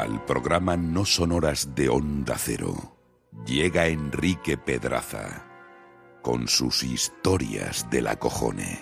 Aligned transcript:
Al 0.00 0.24
programa 0.24 0.78
No 0.78 1.04
Sonoras 1.04 1.74
de 1.74 1.90
Onda 1.90 2.36
Cero 2.38 2.96
llega 3.44 3.86
Enrique 3.86 4.56
Pedraza 4.56 5.44
con 6.22 6.48
sus 6.48 6.82
historias 6.82 7.86
de 7.90 8.00
la 8.00 8.18
cojone. 8.18 8.78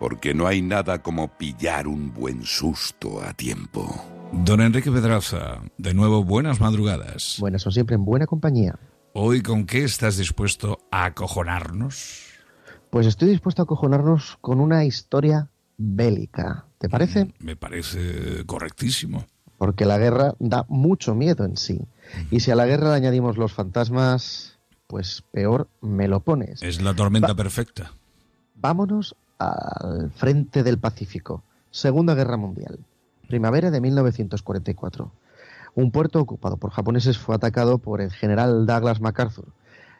Porque 0.00 0.32
no 0.32 0.46
hay 0.46 0.62
nada 0.62 1.02
como 1.02 1.36
pillar 1.36 1.86
un 1.86 2.14
buen 2.14 2.42
susto 2.42 3.22
a 3.22 3.34
tiempo. 3.34 4.02
Don 4.32 4.62
Enrique 4.62 4.90
Pedraza, 4.90 5.60
de 5.76 5.92
nuevo 5.92 6.24
buenas 6.24 6.58
madrugadas. 6.58 7.36
Buenas 7.38 7.60
son 7.60 7.72
siempre 7.72 7.96
en 7.96 8.06
buena 8.06 8.26
compañía. 8.26 8.78
Hoy, 9.12 9.42
¿con 9.42 9.66
qué 9.66 9.84
estás 9.84 10.16
dispuesto 10.16 10.78
a 10.90 11.04
acojonarnos? 11.04 12.30
Pues 12.88 13.06
estoy 13.06 13.28
dispuesto 13.28 13.60
a 13.60 13.64
acojonarnos 13.64 14.38
con 14.40 14.60
una 14.60 14.86
historia 14.86 15.50
bélica. 15.76 16.64
¿Te 16.78 16.88
parece? 16.88 17.26
Mm, 17.26 17.32
me 17.40 17.56
parece 17.56 18.46
correctísimo. 18.46 19.26
Porque 19.58 19.86
la 19.86 19.98
guerra 19.98 20.34
da 20.38 20.66
mucho 20.68 21.14
miedo 21.14 21.44
en 21.44 21.56
sí. 21.56 21.80
Y 22.30 22.40
si 22.40 22.50
a 22.50 22.56
la 22.56 22.66
guerra 22.66 22.90
le 22.90 22.96
añadimos 22.96 23.38
los 23.38 23.52
fantasmas, 23.52 24.58
pues 24.86 25.24
peor 25.32 25.68
me 25.80 26.08
lo 26.08 26.20
pones. 26.20 26.62
Es 26.62 26.82
la 26.82 26.94
tormenta 26.94 27.34
perfecta. 27.34 27.92
Vámonos 28.54 29.16
al 29.38 30.10
frente 30.12 30.62
del 30.62 30.78
Pacífico. 30.78 31.42
Segunda 31.70 32.14
Guerra 32.14 32.36
Mundial. 32.36 32.78
Primavera 33.28 33.70
de 33.70 33.80
1944. 33.80 35.10
Un 35.74 35.90
puerto 35.90 36.20
ocupado 36.20 36.56
por 36.56 36.70
japoneses 36.70 37.18
fue 37.18 37.34
atacado 37.34 37.78
por 37.78 38.00
el 38.00 38.10
general 38.10 38.64
Douglas 38.64 39.00
MacArthur, 39.02 39.48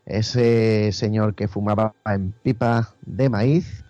ese 0.07 0.91
señor 0.93 1.35
que 1.35 1.49
fumaba 1.49 1.95
en 2.07 2.33
pipa 2.33 2.95
de 3.05 3.29
maíz 3.29 3.85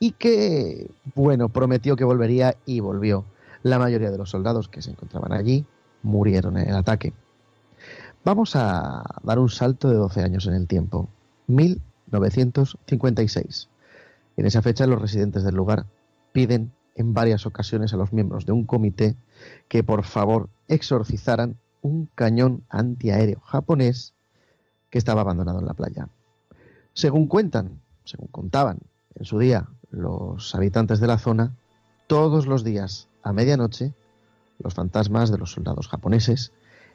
y 0.00 0.12
que, 0.12 0.90
bueno, 1.14 1.48
prometió 1.48 1.94
que 1.94 2.02
volvería 2.02 2.56
y 2.66 2.80
volvió. 2.80 3.24
La 3.62 3.78
mayoría 3.78 4.10
de 4.10 4.18
los 4.18 4.30
soldados 4.30 4.68
que 4.68 4.82
se 4.82 4.90
encontraban 4.90 5.32
allí 5.32 5.64
murieron 6.02 6.58
en 6.58 6.68
el 6.68 6.74
ataque. 6.76 7.14
Vamos 8.24 8.56
a 8.56 9.04
dar 9.22 9.38
un 9.38 9.48
salto 9.48 9.88
de 9.88 9.94
12 9.96 10.22
años 10.22 10.46
en 10.46 10.54
el 10.54 10.66
tiempo. 10.66 11.08
1956. 11.46 13.68
En 14.36 14.46
esa 14.46 14.62
fecha 14.62 14.86
los 14.86 15.00
residentes 15.00 15.44
del 15.44 15.54
lugar 15.56 15.86
piden 16.32 16.72
en 16.94 17.14
varias 17.14 17.46
ocasiones 17.46 17.94
a 17.94 17.96
los 17.96 18.12
miembros 18.12 18.44
de 18.44 18.52
un 18.52 18.64
comité 18.64 19.16
que 19.68 19.82
por 19.82 20.04
favor 20.04 20.50
exorcizaran 20.66 21.56
un 21.80 22.10
cañón 22.14 22.64
antiaéreo 22.68 23.40
japonés 23.40 24.12
que 24.90 24.98
estaba 24.98 25.22
abandonado 25.22 25.60
en 25.60 25.66
la 25.66 25.74
playa. 25.74 26.08
Según 26.92 27.28
cuentan, 27.28 27.80
según 28.04 28.28
contaban 28.28 28.78
en 29.14 29.24
su 29.24 29.38
día 29.38 29.68
los 29.90 30.54
habitantes 30.54 31.00
de 31.00 31.06
la 31.06 31.16
zona, 31.18 31.56
todos 32.08 32.46
los 32.46 32.64
días 32.64 33.06
a 33.22 33.32
medianoche 33.32 33.92
los 34.58 34.74
fantasmas 34.74 35.30
de 35.30 35.38
los 35.38 35.52
soldados 35.52 35.86
japoneses, 35.86 36.50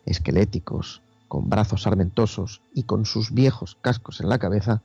esqueléticos, 0.06 1.02
con 1.30 1.50
brazos 1.50 1.88
armentosos 1.88 2.62
y 2.74 2.84
con 2.84 3.06
sus 3.06 3.32
viejos 3.32 3.78
cascos 3.80 4.20
en 4.20 4.28
la 4.28 4.40
cabeza, 4.40 4.82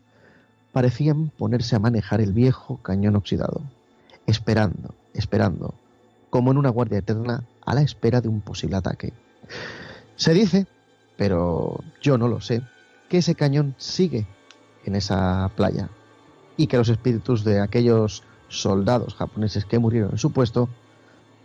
parecían 0.73 1.31
ponerse 1.31 1.75
a 1.75 1.81
manejar 1.81 2.21
el 2.21 2.33
viejo 2.33 2.77
cañón 2.83 3.17
oxidado, 3.17 3.63
esperando, 4.27 4.95
esperando, 5.15 5.75
como 6.31 6.53
en 6.53 6.59
una 6.59 6.71
guardia 6.71 6.99
eterna 6.99 7.45
a 7.65 7.75
la 7.75 7.83
espera 7.83 8.21
de 8.21 8.29
un 8.29 8.43
posible 8.43 8.77
ataque. 8.77 9.13
Se 10.17 10.35
dice, 10.35 10.67
pero 11.17 11.81
yo 12.03 12.19
no 12.19 12.29
lo 12.29 12.41
sé, 12.41 12.63
que 13.09 13.19
ese 13.19 13.35
cañón 13.35 13.75
sigue 13.79 14.27
en 14.85 14.95
esa 14.95 15.51
playa 15.57 15.89
y 16.57 16.67
que 16.67 16.77
los 16.77 16.91
espíritus 16.91 17.45
de 17.45 17.61
aquellos 17.61 18.23
soldados 18.49 19.15
japoneses 19.15 19.65
que 19.65 19.79
murieron 19.79 20.13
en 20.13 20.19
su 20.19 20.33
puesto 20.33 20.69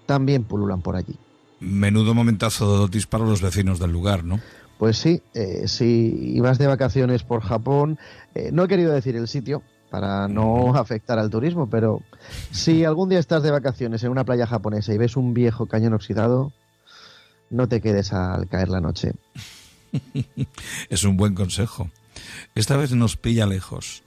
también 0.05 0.43
pululan 0.43 0.81
por 0.81 0.95
allí. 0.95 1.17
Menudo 1.59 2.13
momentazo 2.13 2.71
de 2.71 2.77
dotis 2.79 3.07
para 3.07 3.25
los 3.25 3.41
vecinos 3.41 3.79
del 3.79 3.91
lugar, 3.91 4.23
¿no? 4.23 4.39
Pues 4.77 4.97
sí, 4.97 5.21
eh, 5.33 5.67
si 5.67 6.33
ibas 6.35 6.57
de 6.57 6.67
vacaciones 6.67 7.23
por 7.23 7.41
Japón, 7.41 7.97
eh, 8.35 8.49
no 8.51 8.63
he 8.63 8.67
querido 8.67 8.91
decir 8.91 9.15
el 9.15 9.27
sitio 9.27 9.63
para 9.89 10.27
no 10.27 10.75
afectar 10.75 11.19
al 11.19 11.30
turismo, 11.30 11.69
pero 11.69 12.02
si 12.52 12.83
algún 12.83 13.09
día 13.09 13.19
estás 13.19 13.43
de 13.43 13.52
vacaciones 13.52 14.03
en 14.03 14.11
una 14.11 14.25
playa 14.25 14.47
japonesa 14.47 14.93
y 14.93 14.97
ves 14.97 15.15
un 15.15 15.33
viejo 15.33 15.67
cañón 15.67 15.93
oxidado, 15.93 16.52
no 17.49 17.67
te 17.67 17.80
quedes 17.80 18.11
al 18.11 18.47
caer 18.47 18.69
la 18.69 18.81
noche. 18.81 19.13
es 20.89 21.03
un 21.03 21.15
buen 21.15 21.36
consejo. 21.36 21.92
Esta 22.55 22.75
vez 22.75 22.92
nos 22.92 23.15
pilla 23.17 23.45
lejos, 23.45 24.03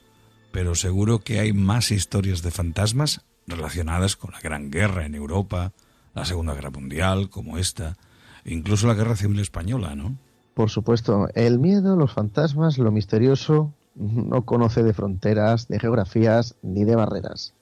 pero 0.57 0.73
seguro 0.73 1.19
que 1.19 1.39
hay 1.39 1.53
más 1.53 1.91
historias 1.91 2.41
de 2.41 2.49
fantasmas 2.49 3.21
relacionadas 3.45 4.15
con 4.15 4.31
la 4.31 4.39
Gran 4.39 4.71
Guerra 4.71 5.05
en 5.05 5.13
Europa, 5.13 5.71
la 6.15 6.25
Segunda 6.25 6.55
Guerra 6.55 6.71
Mundial, 6.71 7.29
como 7.29 7.59
esta, 7.59 7.95
incluso 8.43 8.87
la 8.87 8.95
Guerra 8.95 9.15
Civil 9.15 9.39
Española, 9.39 9.93
¿no? 9.93 10.17
Por 10.55 10.71
supuesto, 10.71 11.29
el 11.35 11.59
miedo, 11.59 11.95
los 11.95 12.11
fantasmas, 12.11 12.79
lo 12.79 12.91
misterioso, 12.91 13.71
no 13.93 14.45
conoce 14.45 14.81
de 14.81 14.95
fronteras, 14.95 15.67
de 15.67 15.79
geografías 15.79 16.55
ni 16.63 16.85
de 16.85 16.95
barreras. 16.95 17.53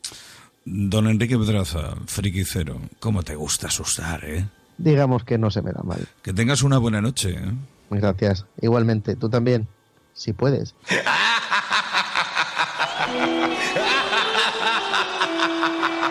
Don 0.64 1.10
Enrique 1.10 1.38
Pedraza, 1.38 1.96
friquicero, 2.06 2.80
¿cómo 3.02 3.24
te 3.24 3.36
gusta 3.36 3.68
asustar, 3.68 4.24
eh? 4.24 4.48
Digamos 4.78 5.26
que 5.26 5.38
no 5.38 5.52
se 5.52 5.62
me 5.62 5.74
da 5.74 5.84
mal. 5.84 6.08
Que 6.24 6.32
tengas 6.32 6.64
una 6.64 6.78
buena 6.78 7.02
noche, 7.02 7.32
¿eh? 7.32 7.52
Gracias. 7.90 8.46
Igualmente, 8.62 9.18
tú 9.18 9.28
también, 9.28 9.68
si 10.14 10.32
puedes. 10.32 10.76
ha 15.06 15.28
ha 15.32 15.48
ha 15.62 15.70
ha 15.82 16.02
ha 16.02 16.05